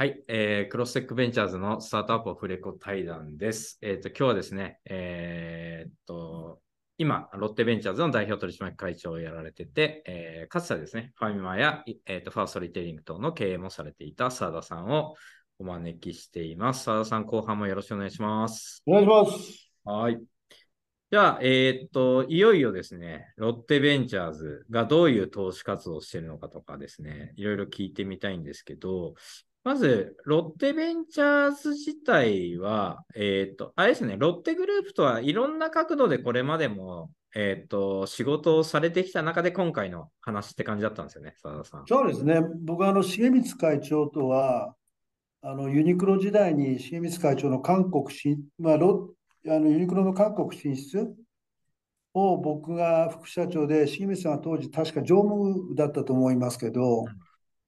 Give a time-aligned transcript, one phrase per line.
[0.00, 3.76] はい、えークロステックベンチャーズのスタートアップオフレコ対談です。
[3.82, 6.62] えっ、と、今日はですね、えーっと、
[6.96, 15.16] 今、ロッテベンチャーズの代表取締役会長をやられてて、えーかつてはですね、ファミマや、いえーっとファーストリテイリング等の経営もされていた澤田さんを
[15.58, 16.84] お招きしています。
[16.84, 18.82] 澤田さん、後半もよろしくお願いします。
[18.86, 19.70] お願いします。
[19.84, 20.18] はい。
[21.10, 29.12] じゃあ、えーっと、いよいよですね、ロッテベンチャーズがどういう投資活動をしているのかとかですね、いろいろ聞いてみたいんですけど、
[29.62, 41.84] まず、ロッテベンチャーズ自体は、えーっと、あれですね、ロッテグループとはいろんな角度でこれまでも、えーっと、仕事をされてきた中で今回の話って感じだったんですよね、澤田さん。
[41.86, 42.40] そうですね。
[42.62, 44.74] 僕はあの重光会長とは、
[45.42, 49.14] あのユニクロ時代に重光会長の韓国進、まあ、ロ
[49.46, 51.14] あのユニクロの韓国進出
[52.12, 57.04] を僕が副社長で、重光さんは当時確か常務だったと思いますけど、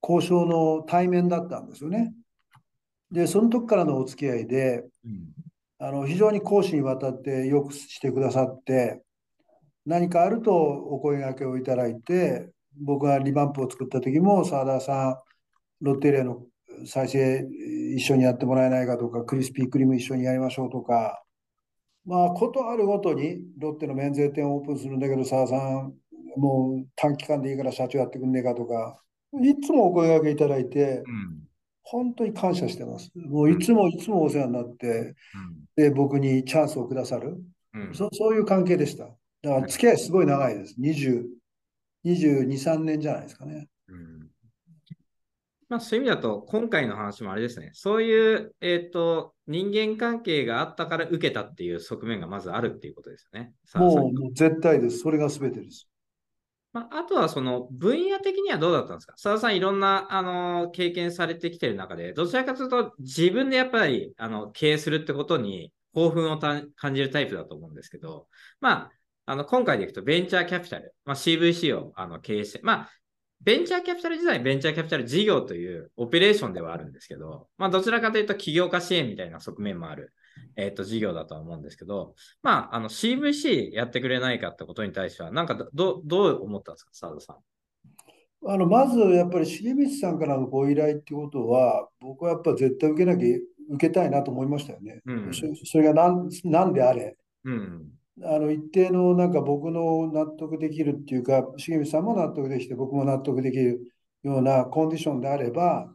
[0.02, 2.12] 交渉の対面だったんですよね。
[3.10, 5.32] で、その時からのお付き合いで、うん
[5.84, 9.02] あの非常に講師にわたってよくしてくださって、
[9.84, 15.16] 何かあるとお声掛けをいただいて、僕がリバンプを作った時も、澤田さん、
[15.84, 16.44] ロッテリアの
[16.86, 17.48] 再生
[17.96, 21.24] 一緒にやってもらえないかとか、クリスピークリーム一緒にやりましょうとか、
[22.06, 25.94] まあ、ことあるごとに、ロッテの免税店をオープンするんだけど、澤さん、
[26.36, 29.02] もう短期間でいいから社長やってくんねえかとか、
[29.40, 31.42] いつもお声掛けいただいて、うん
[31.84, 33.10] 本当に感謝してます。
[33.14, 35.14] もういつもいつもお世話になって、
[35.76, 37.42] で、僕にチャンスをくださる。
[37.92, 39.04] そそういう関係でした。
[39.42, 40.76] だから付き合いすごい長いです。
[40.80, 41.24] 20、
[42.04, 43.68] 22、3年じゃないですかね。
[43.88, 44.28] うん
[45.68, 53.54] まあ、そういう意味だと、今回の話もあれですね、そういう、えー、と人間関係があったから受けたっていう側面がまずあるっていうことですよね。
[53.74, 54.98] もうもう絶対です。
[54.98, 55.88] それが全てです。
[56.72, 59.14] まあ、あとはその分野的にはどうだったんですか？
[59.16, 68.26] 澤田さん、いろんな、あの経験されてきてる中で、どちらかというと自分でやっぱりあの経営するってことに興奮を感じるタイプだと思うんですけど、
[68.60, 68.92] まあ、
[69.26, 72.90] あの今回でいくとベンチャーキャピタル、まあ、CVC をあの経営して、まあ、
[73.42, 80.12] ベンチャーキャピタル自体、ベンチャーキャピタル事業というオペレーションではあるんですけど、まあ、どちらかというと起業家支援みたいな側面もある、
[80.56, 87.36] えっ、と、事業だとは思うんですけど、まあ、あの CVC やってくれないかってことに対しては、なんかどどう思ったんですか、澤田さん？
[88.44, 93.36] あのまずやっぱり重光さんからのご依頼ってことは、僕はやっぱ絶対受けなきゃ
[93.70, 95.00] 受けたいなと思いましたよね。
[95.06, 97.16] うんそそれが何何であれ。
[97.44, 97.88] うん。
[98.24, 103.80] あの一定のなんか僕の納得できるっていうか、重光さんも納得できて、僕も納得できる
[104.22, 105.88] ようなコンディションであれば、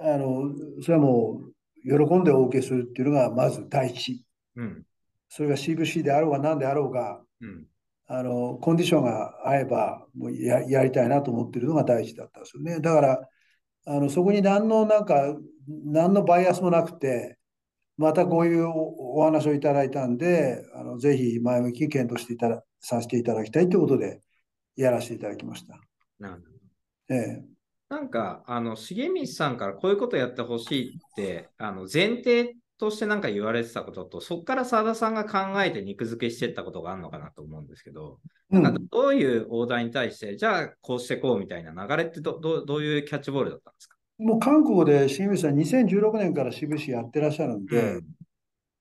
[0.00, 1.53] あのそれはもう
[1.84, 4.24] 喜んでお受けするっていうのがまず第一。
[4.56, 4.84] うん。
[5.28, 7.66] それが CVC であろうが何であろうが、うん。
[8.06, 12.80] あのコンディションが合えばもうややりたいなと思ってるのが第一だったんですよね。
[12.80, 13.28] だから
[13.86, 15.36] あのそこに何のなんか
[15.66, 17.38] 何のバイアスもなくて、
[17.96, 24.20] またこういうおお話をいただいたんで、あのぜひ前向きに検討していたださせていただきたいということで
[24.76, 25.78] やらせていただきました。
[26.18, 27.14] なるほど。
[27.14, 27.44] ええ、
[27.94, 38.18] なんか、あの、重光さんからこういうことやってほしいって、あの、前提としてなんか言われてたことと、そこから澤田さんが考えて肉付けしてったことがあるのかなと思うんですけど、
[38.50, 43.96] うんなんかどういうオーダーに対して、じゃあこうしてこうみたいな流れってどどうどういうキャッチボールだったんですか？
[44.18, 48.00] もう韓国で清水さん2016年から CVC やってらっしゃるんで、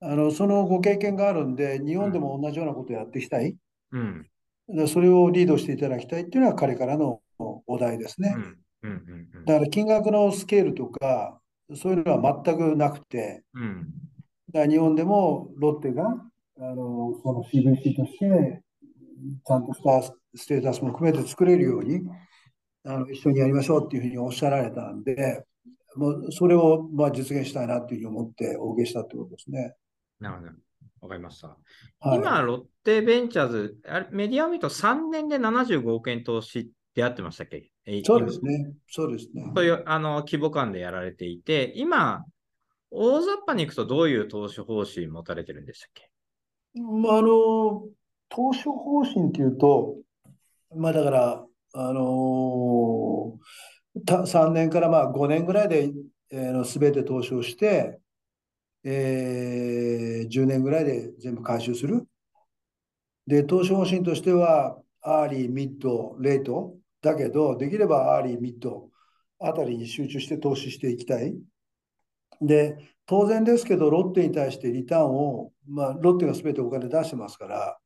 [0.02, 3.56] あのそのご経験があるんで、日本でも同じようなことをやっていきたい。
[3.92, 4.28] うん。
[4.68, 8.34] でそれをリードしていただきたいっていうのは彼からのお題ですね。
[8.38, 8.58] うん。
[8.84, 8.92] うん。
[8.92, 9.30] うん。
[9.38, 11.40] うんだから金額のスケールとか、
[11.76, 13.88] そういうのは全くなくて、うん。
[14.54, 18.62] だから日本でもロッテがあのその CVC として、
[19.46, 20.02] ちゃんとした
[20.36, 22.02] ステータスも含めて作れるように
[22.86, 25.44] あの一緒にやりましょうっていうふうにおっしゃられたんで、
[25.96, 29.76] もうそれをまあ実現したいなっていうふうに思ってお受けしたってことですね。
[30.20, 30.52] なるほど。
[31.02, 31.58] わかりました。
[32.00, 37.72] はい、今、ロッテベンチャーズ、あれメディアを見ると3年で75億円投資ってあってましたっけ？
[37.86, 38.74] えそうですね。
[38.88, 39.52] そうですね。
[39.56, 42.26] そういうあの規模感でやられていて、今、
[42.92, 46.10] 大雑把にいくとどういう投資方針持たれてるんでしたっけ？
[46.76, 47.84] まあ、あの、
[48.30, 49.96] 投資方針っていうと、
[50.76, 51.46] まあだから、
[51.76, 53.40] あの
[54.06, 55.92] た3年からまあ5年ぐらいで、
[56.32, 58.00] えーの全て投資をして、
[58.84, 62.08] えー10年ぐらいで全部回収する。
[63.28, 68.90] で、投資方針としては、アーリー、ミッド、レートだけど、できればアーリー、ミッド
[69.40, 71.36] あたりに集中して投資していきたい。
[72.42, 77.78] で、当然ですけど、ロッテに対してリターンを、まあ、ロッテが全てお金出してますから、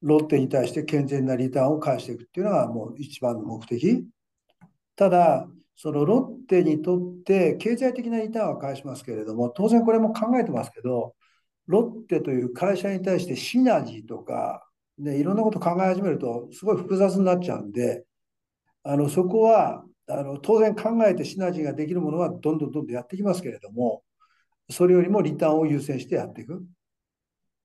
[0.00, 4.06] ロッテに対して健全なリターンを返していくっていうのがもう一番の目的。
[4.94, 11.14] ただ、そのロッテにとって経済的なリターンは返しますけれども、当然これも考えてますけど、
[11.66, 14.68] ロッテという会社に対してシナジーとか、
[14.98, 18.04] ね、いろんなこと考え始めると、すごい複雑になっちゃうんで、
[18.84, 24.02] あのそこはあの当然考えてシナジーができるものはどんどんどんどんやってきますけれども、
[24.70, 26.64] それよりもリターンを優先してやっていく。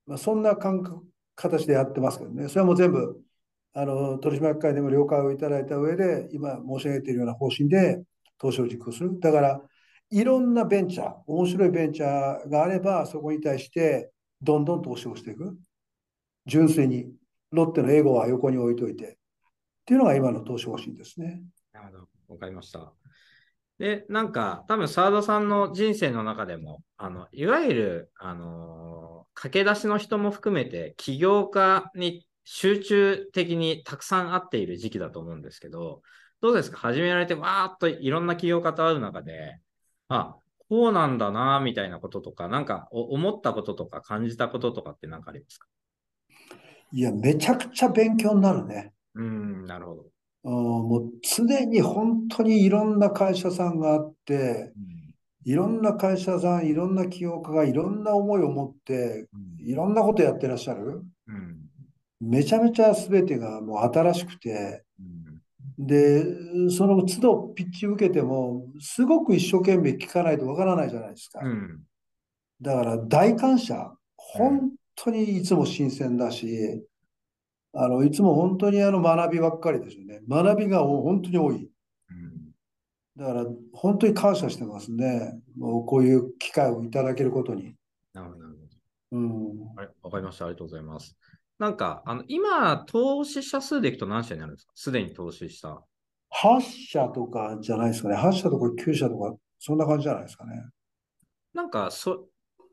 [0.06, 1.04] まあ、そんな感覚
[1.36, 3.20] 形でやってますけどね、それはもう全部
[3.74, 8.02] あの取締役会でも了解をいただいた上で、今申し上げているような方針で
[8.38, 9.20] 投資を実行する。
[9.20, 9.60] だから、
[10.10, 14.10] いろんなベンチャー、面白いベンチャーがあれば、そこに対して
[14.40, 15.56] どんどん投資をしていく。
[16.46, 17.12] 純粋に、
[17.50, 19.17] ロッテのエゴは横に置いといて。
[19.88, 21.40] っていうのが今の投資方針ですね。
[21.72, 22.34] なるほど。
[22.34, 22.92] わかりました。
[23.78, 36.02] で、なんか、多分澤田さんの人生の中でも、あの、いわゆる、あのー、駆け出しの人も含めて、起業家に集中的にたくさん会っている時期だと思うんですけど、
[36.42, 36.76] どうですか？
[36.76, 39.58] 始められて、わーっといろんな起業家と会う中で、
[40.08, 40.36] あ、
[40.68, 45.66] こうなんだな、みたいなこととか、なんか思ったこととか感じたこととかって何かありますか？
[46.92, 48.92] いや、めちゃくちゃ勉強になるね。
[49.18, 50.04] うん、なるほど。
[50.50, 54.72] もう常に本当にいろんな会社さんがあって、
[55.44, 59.28] いろんな会社さん、いろんな起業家がいろんな思いを持って、
[59.58, 61.02] いろんなことやってらっしゃる？
[62.20, 64.84] めちゃめちゃ全てがもう新しくて、
[65.78, 66.24] で、
[66.70, 71.40] その都度ピッチ受けても、すごく一生懸命聞かないとわからないじゃないですか。
[72.60, 73.92] だから大感謝。
[74.16, 76.82] 本当にいつも新鮮だし、
[77.74, 80.20] あのいつも本当にあの学びばっかりですよね。
[80.28, 81.70] 学びが本当に多い。
[83.16, 85.40] だから本当に感謝してますね。
[85.56, 87.74] もうこういう機会をいただけることに。
[88.14, 88.44] なるほど。
[89.10, 89.58] うん。
[89.74, 90.44] はい、わかりました。
[90.44, 91.16] ありがとうございます。
[91.58, 94.72] なんか、あの今、投資者数でいくと何社になるんですか？
[94.76, 95.82] すでに投資した。
[96.44, 98.16] 8社とかじゃないですかね。
[98.16, 100.52] 8社とか9社とか、そんな感じじゃないですかね。
[101.54, 102.28] なんか、そ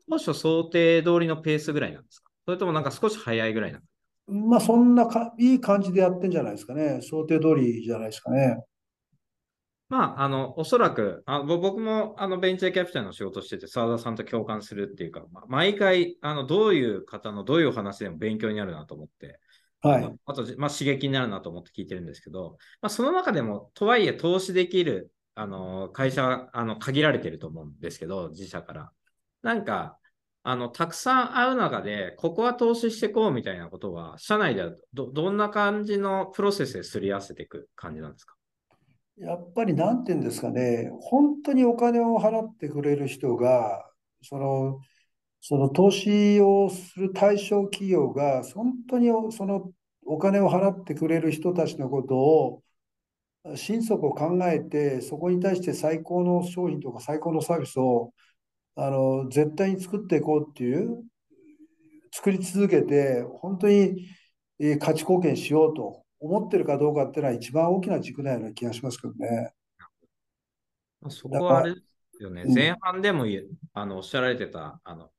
[0.08, 2.30] 当初想定通りのペースぐらいなんですか？
[2.44, 3.95] それともなんか少し早いぐらいなんですか
[4.28, 7.00] まあ、そんなかいい感じでやってんじゃないですかね。
[7.02, 8.64] 想定通りじゃないですかね。
[9.88, 19.38] まあ、あの、おそらく、あ僕もあのベンチャーキャピタルの仕事してて、澤田さんと共感するっていうか、まあ、毎回、あの、どういう方のどういうお話でも勉強になるなと思って、
[19.80, 20.18] はい。
[20.26, 28.90] あと、まあ、刺激になるなと思って聞いてるんですけど、まあ、その中でも、とはいえ、投資できる、あの、会社、あの、限られてると思うんですけど、自社から。
[29.42, 29.98] なんか、
[30.48, 38.36] あの、たくさん会う中で、ここは投資していこうみたいなことは、社内ではどどんな感じのプロセスですり合わせていく感じなんですか？
[39.18, 43.90] やっぱりなんていうんですかね、本当にお金を払ってくれる人が、
[44.22, 44.78] その、
[45.40, 49.72] その投資をする対象企業が、本当にその
[50.04, 52.62] お金を払ってくれる人たちのことを、
[53.56, 58.12] 心底考えて、そこに対して最高の商品とか最高のサービスを
[58.76, 61.02] あの絶対に作っていこうっていう
[62.12, 64.06] 作り続けて本当に
[64.78, 69.52] 価値貢献しようと思ってるかどうかっていうのは一番大きな軸なような気がしますけどね。
[71.08, 71.80] そこはあれで
[72.16, 72.44] すよね。
[72.46, 73.26] 前半でも
[73.74, 75.10] あのおっしゃられてたあの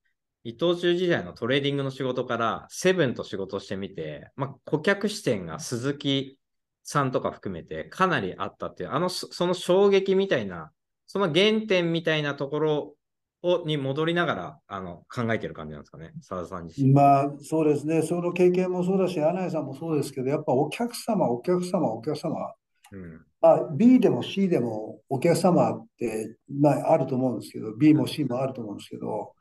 [0.44, 6.38] 伊藤忠時代のトレーディングの仕事からセブンと仕事してみて、まあ、顧客視点が鈴木
[6.84, 10.72] さんとか含めてかなりあったっていう、あのその衝撃みたいな、
[11.06, 12.97] その原点みたいなところ
[13.44, 16.92] をに戻りながらあの考えてる感じなんですかね、澤田さん自身。
[16.92, 22.54] まあそうですね、その経験もそうだし、柳井さんもそうですけど、やっぱお客様、お客様、お客様、
[22.92, 23.22] うん。
[23.42, 29.34] まあ、B でも C でもお客様って、まあ、あると思うんですけど、B も C もあると思うんですけど、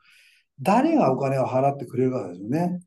[0.61, 2.79] 誰がお金を払ってくれるかですよね。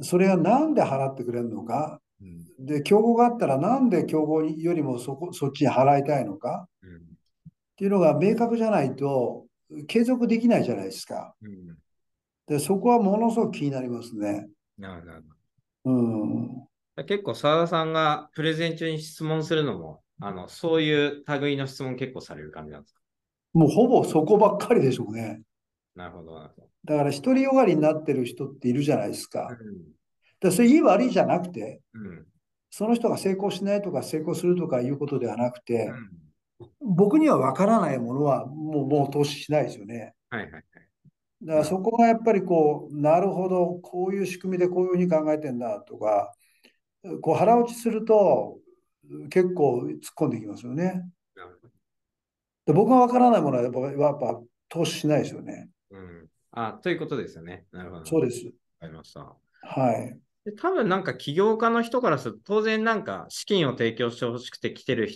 [0.00, 2.24] それが何で払ってくれるのか、う
[2.62, 7.00] ん、で、競合があったらなんで競合よりもそこそっちに払いたいのか、うん、っ
[7.76, 9.46] ていうのが明確じゃないと、
[9.86, 11.34] 継続できないじゃないですか。
[11.42, 11.76] うん、
[12.46, 14.48] でそこはものすごく気になりますね。
[14.78, 15.22] なる
[15.84, 15.94] ほど。
[16.96, 23.00] うん、結構澤田さんがプレゼン中に質問するのも、あのそういう類の質問結構される感じなんですか？
[23.52, 25.42] もうほぼそこばっかりでしょうね。
[25.94, 26.34] なるほど。
[26.84, 29.48] だから独りよがりになってる人っているじゃないですか。
[29.50, 29.76] うん、
[30.40, 32.26] でそれいい悪いじゃなくて、うん、
[32.70, 36.10] その人が成功しないとか成功するとかいうことではなくて、うん
[36.80, 40.14] 僕には分からないものはもうもう投資しないですよね。
[40.30, 40.64] はいはいはい。
[41.42, 46.32] だからそこがやっぱりこう、なるほど、こういう仕組みでこういうふうに考えてんだとか、
[47.20, 48.58] こう腹落ちすると
[49.30, 51.04] 結構突っ込んできますよね。
[52.66, 55.70] で僕が分からないものはやっぱやっぱ投資しないですよね。
[55.90, 57.64] うん、あということですよね。
[57.72, 58.04] なるほど。
[58.04, 58.44] そうです。
[58.44, 59.36] わかりました。
[59.62, 60.18] はい。
[60.44, 65.08] で多分なんか起業家の人からすると当然なんか資金を提供してほしくて来てる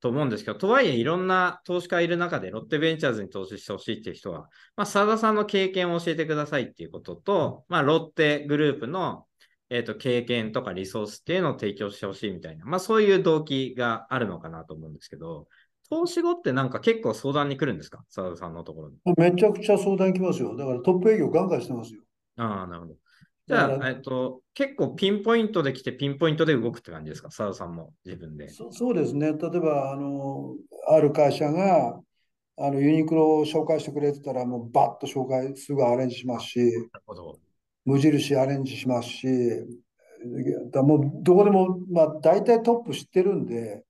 [0.00, 9.26] と思うんですけど、とはいえいろんな投資家いる中でロッテベンチャーズに投資してほしいっていう人は、まあ、澤田さんの経験を教えてくださいっていうことと、まあ、ロッテグループの、
[9.70, 15.46] えーと、経験とかリソースっていうのを提供してほしいみたいな、まあ、そういう動機があるのかなと思うんですけど、
[15.90, 18.04] 投資後ってなんか結構相談に来るんですか？
[18.10, 18.96] 澤田さんのところに。
[19.16, 20.54] めちゃくちゃ相談来ますよ。
[20.54, 22.02] だからトップ営業ガンガンしてますよ。
[22.36, 22.94] ああ、なるほど。
[23.48, 28.48] じゃあ、えっと、結構ピンポイントで来て、ピンポイントで動くって感じですか、澤田さんも自分で。
[28.50, 29.32] そそうですね。
[29.32, 30.54] 例えば、あの、
[30.88, 31.98] ある会社が、
[32.60, 37.38] あのユニクロを紹介してくれてたら、もうバッと紹介、すぐアレンジしますし、なるほど
[37.84, 39.26] 無印アレンジしますし、
[40.72, 43.84] だもうどこでも、まあ、大体トップ知ってるんで、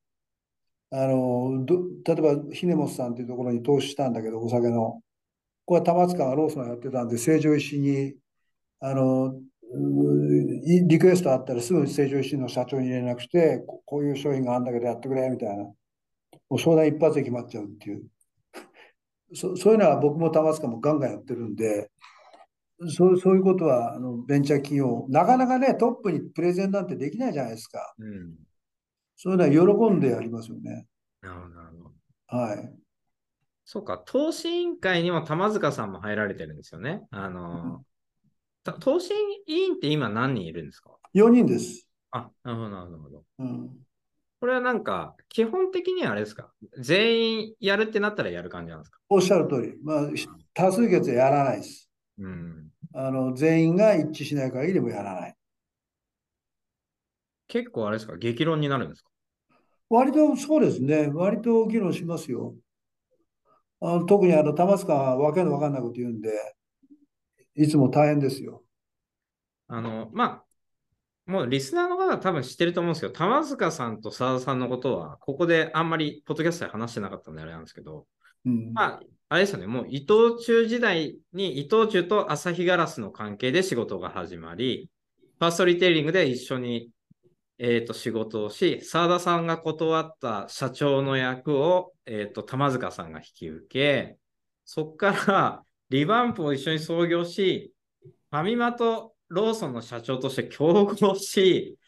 [0.90, 5.00] あのど例えば、ひねもさんっていうところに投資したんだけど、お酒の。
[5.64, 8.14] これは玉塚がローソンやってたんで、成城石に
[8.80, 9.34] あの
[10.86, 15.64] リクエストあったらすぐ成城石の社長に連絡してこ、こういう商品があるんだけどやってくれみたいな。
[15.64, 18.04] もう相談一発で決まっちゃうっていう。
[19.34, 21.90] そそういうのは僕も玉塚もガンガンやってるんで、
[22.88, 27.94] そうそういうことはあのベンチャー企業、なかなかね、トップにプレゼンなんてできないじゃないですか。
[27.98, 28.34] うん、
[29.16, 30.86] そういうのは喜んでやりますよね。
[31.20, 32.38] なるほど。
[32.38, 32.72] はい。
[33.64, 37.02] そうか、投資委員会にも玉塚さんも入られてるんですよね。
[37.10, 37.84] あの、
[38.72, 39.12] 投資
[39.46, 41.88] 委員って今何人いるんですか ?4 人です。
[42.10, 43.24] あ、なるほど、なるほど。
[43.38, 43.70] うん、
[44.40, 46.52] これはなんか、基本的にはあれですか？
[46.78, 48.98] 全員やるってなったらやる感じなんですか？
[49.08, 49.74] おっしゃる通り。
[49.82, 50.10] まあ、
[50.54, 51.90] 多数決はやらないです。
[52.18, 55.34] うん、あの全員が一致しない限りもやらない。
[57.46, 58.16] 結構あれですか？
[58.16, 59.10] 激論になるんですか？
[59.90, 61.10] 割とそうですね。
[61.12, 62.54] 割と議論しますよ。
[63.80, 66.30] あの特にあの玉塚はわけのわかんないこと言うんで、
[67.58, 68.62] いつも大変ですよ。
[69.66, 70.44] あの、まあ、
[71.30, 78.06] もうリスナーの方は多分知ってると思うんですけど、玉塚さんと澤田さんのことは、ここであんまりポッドキャストで話してなかったんであれなんですけど、
[78.46, 84.88] うん、まあ、あれですよね、もう伊藤忠時代に伊藤忠と朝日ガラスの関係で仕事が始まり、
[85.38, 86.90] ファーストリテイリングで一緒に、
[87.58, 94.16] えー、と仕事をし、澤田さんが断った社長の役を、えー、と玉塚さんが引き受け、
[94.64, 97.72] そこからリバンプを一緒に創業し、
[98.30, 101.78] ファミマとローソンの社長として競合し、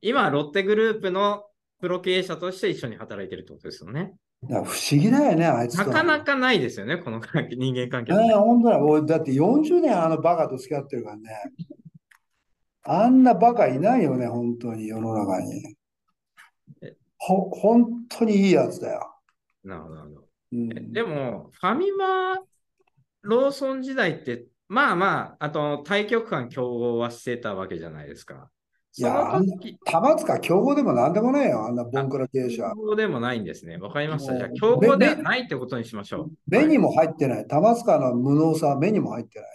[0.00, 1.44] 今、ロッテグループの
[1.80, 4.14] プロ経営者として一緒に働いてるってことですよね。
[4.48, 4.66] 不思
[5.00, 8.34] 議だよね、あいつなかなかないですよね、この人間関係、ね。
[8.34, 11.30] 本当だ、俺だって40年あのバカと付き合ってるからね。
[12.84, 15.76] あんなバカいないよね、本当に世の中に。
[17.18, 19.14] ほ本当にいいやつだよ。
[19.62, 20.26] なるほど、なるほど。
[20.52, 22.34] うん、でも、ファミマ
[23.22, 28.50] ローソン時代って、まあまあ、あと、対局間競合はしてたわけじゃないですか。
[28.98, 29.40] いや、
[29.86, 32.64] 玉塚競合でもなんでもないよ、あんなボンクラ経営者。
[32.74, 33.78] 競合でもないんですね。
[33.78, 34.36] わかりました。
[34.36, 36.30] じゃあ、競合ではないってことにしましょう。
[36.46, 37.46] 目にも入ってない。
[37.46, 39.48] 玉塚の無能さは目にも入ってない。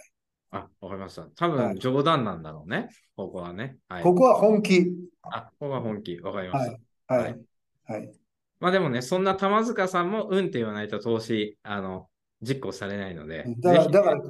[0.50, 1.22] あ、わかりました。
[1.36, 2.76] 多分冗談なんだろうね。
[2.76, 4.02] はい、ここはね、はい。
[4.02, 4.86] ここは本気。
[5.22, 6.18] あ、ここは本気。
[6.20, 6.70] わかりまし
[7.06, 7.14] た。
[7.14, 7.24] はい。
[7.24, 7.38] はい。
[7.84, 8.12] はい、
[8.58, 12.08] まあでもね、そんな玉塚さんもうんって言わないと投資、あの、
[12.42, 13.44] 実行されないので。
[13.58, 14.22] だから、だから、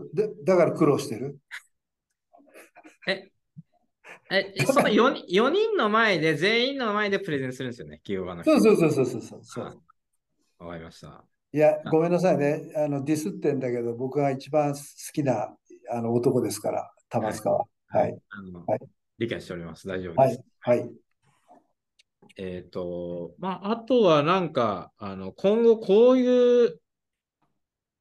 [0.45, 1.39] だから苦労してる？
[3.07, 3.31] え、
[4.31, 8.61] え、その 4, 4人の前で、全員の前でプレゼンするんですよね、企業側の人。
[8.61, 9.83] そうそうそうそうそうそう。
[10.59, 11.25] わかりました。
[11.53, 12.73] いや、ごめんなさいね。
[12.77, 14.81] あのディスってんだけど、僕が一番好
[15.15, 15.55] きな
[15.91, 17.65] あの男ですから、玉塚は。
[17.89, 18.19] はい。
[18.67, 18.81] はい、
[19.19, 19.89] 理解しております。
[19.89, 20.43] 大丈夫です。
[20.61, 20.79] はい。
[20.79, 20.91] はい、
[22.37, 26.79] えっ、ー、と、まあ、あとはなんか、あの今後こういう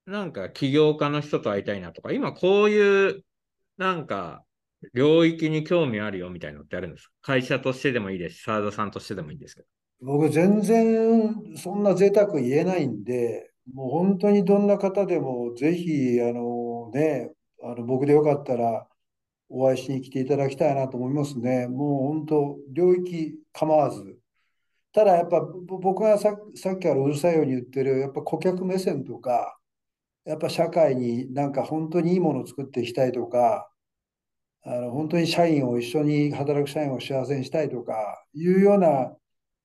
[0.07, 3.23] なんか起業家の人と会いたいなとか、今こういう
[3.77, 4.43] なんか
[4.93, 7.13] 領域に興味あるよみたいなのってあるんですか？
[7.21, 9.67] 会社としてでもいいですし、澤田さんとしてでもいいですけど。
[9.99, 18.87] 僕全然そんな贅沢言えないんで、もう本当にどんな方でもぜひ、あのね、あの僕でよかったら
[19.49, 21.67] お会いしに来ていただきたいなと思いますね。
[21.67, 24.19] もう本当、領域構わず。
[24.93, 29.56] ただやっぱ僕がささっきからうるさいように言ってる、やっぱ顧客目線とか、
[30.27, 33.69] やっぱ社会になんか本当にいいものを作っていきたいとか、
[34.63, 39.15] あの本当に社員を一緒に働く社員を幸せにしたいとかいうような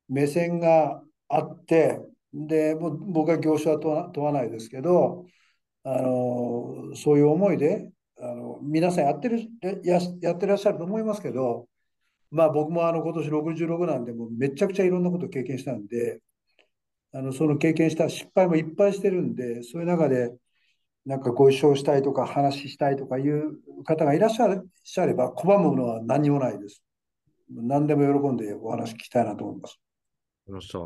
[0.08, 1.98] 目線があって、
[2.32, 5.26] でもう僕は業種は問わないですけど、
[5.84, 7.90] あのそういう思いで
[8.20, 9.40] あの皆さんやってる
[9.82, 11.66] ややってらっしゃると思いますけど、
[12.30, 16.20] まあ、僕もあの今年66なんでもうめちゃくちゃいろんなことを経験したんで
[17.12, 20.32] あのその経験した失敗もいっぱいしてるんでそういう中で
[21.04, 24.46] なんかご一緒したいとか話したいとかいう方がいらっしゃ
[25.06, 26.82] れば拒むのは何もないです。
[27.50, 29.78] 何でも喜んでお話聞きたいなと思います。
[30.46, 30.78] りました。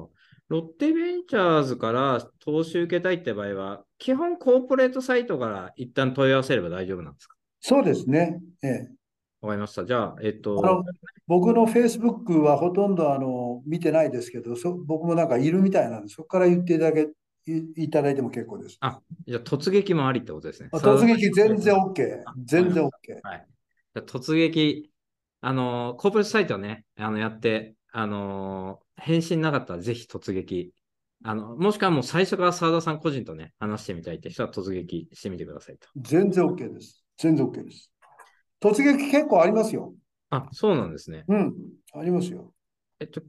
[0.49, 7.35] ロッテベンチャーズから投資受けたいって場合は、基本コーポレートサイトから一旦問い合わせれば大丈夫なんですか？
[7.61, 8.41] そうですね。
[8.63, 8.89] ええ。
[9.41, 9.85] わかりました。
[9.85, 10.85] じゃあ、えっと、あの
[11.27, 17.09] 僕のフェイスブックはほとんどあの見てないですけど、そ僕もなんかいるみたいなんで、そこから言っていただけ
[17.47, 18.77] いいただいても結構です。
[18.81, 20.69] あ、じゃあ突撃もありってことですね。
[20.73, 22.35] あ突撃全然 OK あ。
[22.45, 22.89] 全然 OK。
[23.23, 23.47] はい。
[23.95, 24.91] じゃあ突撃、
[25.41, 30.73] あのーコーポレートサイトね、あの、やって、あのー返信なかったらぜひ突撃。
[31.23, 35.89] あの、もしくはもう最初から澤田さん個人とね、話してみたいって人は突撃してみてくださいと。
[35.97, 37.05] 全然 OK です。
[37.19, 37.93] 全然 OK です。
[38.61, 39.95] 突撃結構ありますよ。
[40.31, 41.25] あ、そうなんですね。
[41.29, 41.55] うん、
[41.95, 42.53] ありますよ。
[43.01, 43.23] えっと、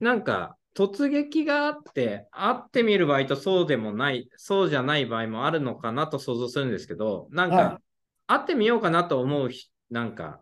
[0.00, 7.82] なんか、突撃があって、会ってみる場合とそうでもない、そうじゃない場合もあるのかなと想像するんですけど、なんか、はい
[8.28, 10.40] 会ってみようかなと思うひ、なんか、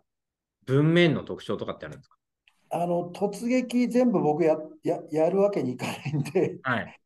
[0.66, 2.16] 文面の特徴とかってあるんですか？
[2.68, 7.00] あの突撃全部僕やややるわけにいかないんで、はい。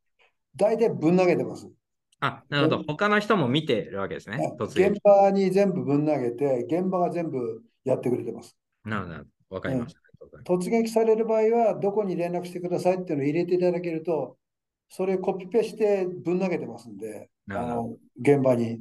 [0.57, 1.71] 大体ぶん投げてます。
[2.21, 2.83] あ、なるほど。
[2.87, 4.52] 他の人も見てるわけですね。
[4.59, 4.90] 突撃。
[4.90, 8.59] 現場に全部ぶん投げて、現場が全部やってくれてます。
[8.85, 9.25] なるほど。
[9.50, 10.03] わかりました。
[10.45, 14.37] 突撃される場合は、どこに連絡してくださいっていうのを入れていただけると、
[14.88, 18.81] それコピペしてぶん投げてますんで、あの現場に。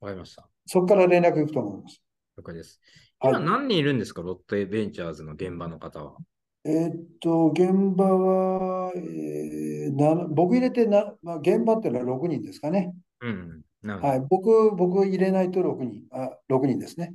[0.00, 0.48] わかりました。
[0.66, 2.02] そこから連絡行くと思います。
[2.36, 2.80] 了解です。
[3.20, 4.22] はい今何人いるんですか？
[4.22, 6.16] ロッテベンチャーズの現場の方は。
[6.64, 12.94] えーっと、現場は、えーな僕入れてな、まあ、現場っていうのは6人ですかね。
[13.20, 13.62] うん。
[13.82, 17.12] はい、僕、僕入れないと6人、あ、6人ですね。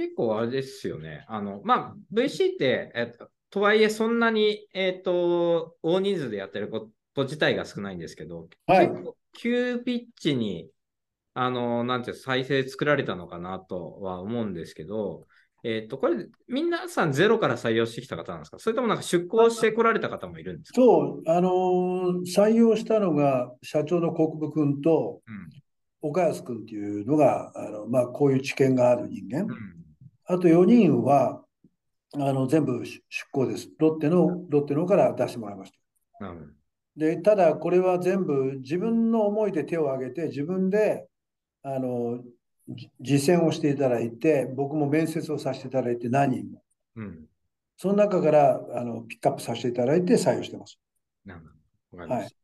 [0.00, 1.26] 結構あれですよね。
[1.28, 10.70] あの、まあ、VC って、えっと、とはいえそんなに、えっと、大人数でやってること自体が少ないんですけど、はい結構急ピッチに、
[11.34, 15.26] あの、なんていうの再生作られたのかなとは思うんですけど、
[15.62, 18.58] えっと、これ、皆さんゼロから採用してきた方なんですか？
[18.58, 20.80] それともなんか出向してこられた方もいるんですか？
[20.80, 25.50] そう、あのー採用したのが社長の国分君とうん。
[26.02, 29.42] 岡安君っていうのが、あのまあ、こういう知見がある人間。
[29.42, 29.79] うん。
[30.30, 31.42] あと4人は
[32.14, 33.68] あの全部出出向です。
[33.78, 35.78] ロッテの、ロッテの方から出してもらいました。
[36.96, 41.06] で、ただこれは全部自分の思いで手を挙げて、自分で
[41.62, 42.20] あの
[42.68, 46.62] じ実践をしていただいて、僕も面接をさせていただいて何人も。
[46.96, 47.26] うん。
[47.76, 50.78] その中からあのピックアップさせていただいて採用してます。
[51.24, 52.02] なるほど。
[52.02, 52.39] わかりました。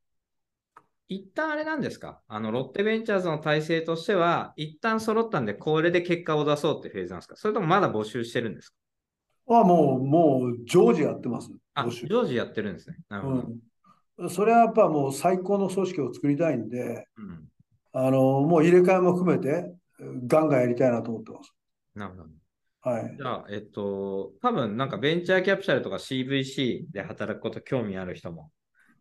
[1.09, 2.21] 一旦あれなんですか？
[2.29, 7.37] あの、ロッテベンチャーズの体制としては、一旦揃ったんで、これで結果を出そうってフェーズなんですか？
[7.37, 9.61] それともまだ募集してるんですか？
[9.61, 11.51] あもう、もう常時やってます。
[11.75, 12.97] あ、常時やってるんですね。
[13.09, 13.49] なるほど。
[14.19, 17.49] うん、それはやっぱもう最高の組織を作りたいんで、うん。
[17.93, 19.73] あのもう入れ替えも含めて、
[20.27, 21.55] ガンガンやりたいなと思ってます。
[21.95, 22.29] なるほど。
[22.83, 23.23] はいじ。
[23.23, 28.51] ゃあ、えっと、多分なんかベンチャーキャピタルとか CVC で働くこと興味ある人も、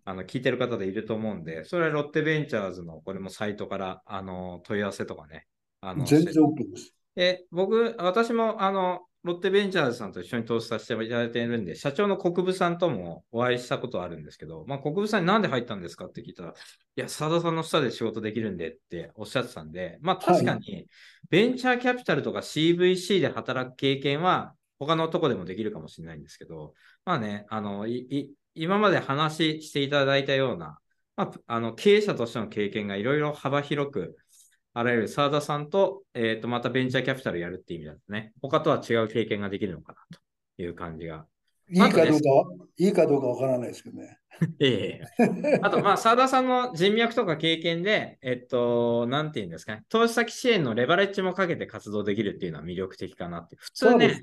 [0.05, 5.47] あの、聞いてる方でいると思うんで、それはロッテベンチャーズのこれもサイトから、あの、問い合わせとかね。
[5.81, 6.95] あの全然 OK です。
[7.15, 16.53] え、僕、私も、あの、ロッテベンチャーズさんと一緒に投資させていただいているんで、社長の国分さんともお会いしたことあるんですけど、まあ、国分さんになんで入ったんですかって聞いたら、い
[16.95, 20.87] や、佐田さんの下で仕事できるんでっておっしゃってたんで、まあ、確かに、
[21.31, 26.73] ベンチャーキャピタルとか CVC で働く経験は、他のとこでもできるかもしれないんですけど、
[27.05, 30.79] まあね、あの、いい今まで話していただいたような、
[31.15, 34.17] まあ、あの経営者としての経験がいろいろ幅広く、
[34.73, 41.25] あらゆる澤田さんと、えっ、と、またベンチャーキャピタルやるっていう意味だとね、他とは違う経験ができるのかなという感じが。
[41.69, 42.45] いいかどうかは、
[42.77, 44.19] いいかどうかわからないですけどね。
[44.59, 53.55] ええあと、まあ、澤田さんの人脈とか経験で、えっと、なんていうんですかね、投資先支援のレバレッジもかけて活動できるっていうのは魅力的かなって。
[53.55, 54.21] 普通ねね。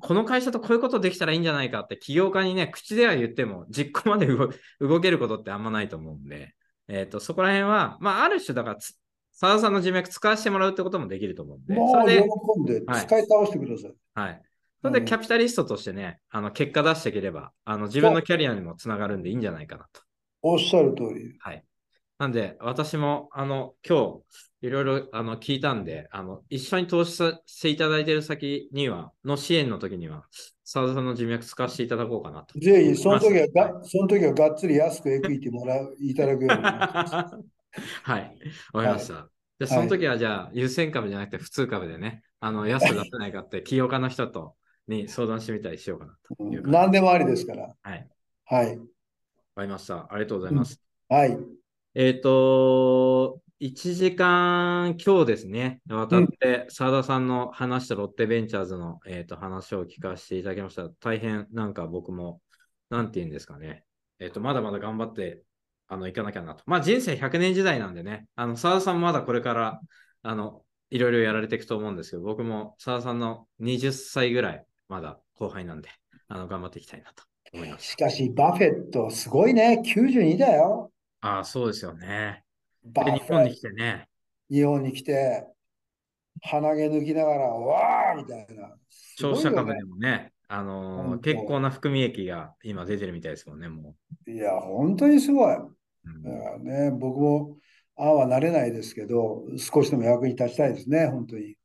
[0.00, 6.54] この会社とこういうことできたらいいんじゃないかって起業家にね、口では言っても実行まで動 動けることってあんまないと思うんで、
[6.88, 8.94] えっ、と、そこら辺は、まあ、ある種だからつ、
[9.32, 13.94] 澤田さんの人脈使わせてもらうってこともできると思うんで、もそうれで、喜んではい使い倒してください。
[14.14, 14.42] はい。
[14.82, 20.02] それでキャピタリストとしてね、あの、結果出していければ、あの、自分のキャリアにもつながるんでいいんじゃないかなと。
[20.42, 21.36] おっしゃる通り。
[21.38, 21.64] はい。
[22.18, 24.22] なんで、私も、あの、今
[24.62, 30.24] 日、いろいろ、あの、聞いたんで、あの、一緒に投資さしていただいている先には、の支援の時には、
[30.64, 32.58] 澤田さんの人脈使わせていただこうかなと。
[32.58, 37.36] ぜひ、その時はその時はがっつり安くエクイティもらう、いただくようになってます。
[38.02, 38.36] はい。
[38.72, 39.14] わかりました。
[39.14, 44.54] じゃあ、その時は、じゃあ、優先株じゃなくて普通株でね、あの、安く出せないかって、 起業家の人と、
[44.88, 46.70] に相談してみたりしようかなといううん。
[46.70, 47.74] 何でもありですから。
[47.82, 48.08] はい。
[48.44, 48.78] はい。
[48.78, 48.84] わ
[49.56, 50.06] かりました。
[50.10, 50.80] ありがとうございます。
[51.08, 51.38] はい。
[51.94, 60.90] えっ、と、1時間今日ですね、渡って、澤田さんの話したロッテベンチャーズの、えー、と話を聞かせていただきました。
[61.00, 62.42] 大変なんか僕も、
[62.90, 63.84] なんて言うんですかね、
[64.18, 65.42] えっ、と、まだまだ頑張って、
[65.88, 66.64] あの、いかなきゃなと。
[66.66, 69.80] まあ、人生100年時代なんでね、あの、澤田さんもまだこれから、
[70.22, 75.88] あの、いろいろやられていくと思うんですけど、僕も澤田さんの20歳ぐらい、まだ後輩なんで、
[76.28, 77.92] あの、頑張っていきたいなと思います。
[77.92, 79.82] しかし、バフェット、すごいね。
[79.84, 80.92] 92だよ。
[81.20, 82.44] ああ、そうですよね。
[82.84, 84.08] バで、フェット日本に来てね、
[84.50, 85.46] 日本に来て、
[86.42, 88.76] 鼻毛抜きながら、わーみたいな。
[88.88, 89.84] す消費者株で。
[89.84, 93.96] もね、あのー結構な含み益が今出てるみたいですもんね、も
[94.26, 95.54] いや、本当にすごい。
[95.56, 95.76] う。
[96.04, 97.56] うんね、僕も、
[97.96, 101.56] ああはなれないですけど、少しでも役に立ちたいですね、本当に。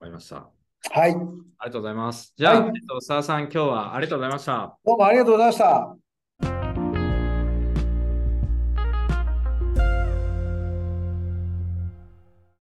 [0.00, 0.50] かりました。
[0.88, 1.10] はい。
[1.12, 1.18] あり
[1.66, 2.32] がとうございます。
[2.36, 4.78] じゃあ、はいえっと、澤さん、今日はありがとうございました。
[4.84, 5.96] どうもありがとうございました。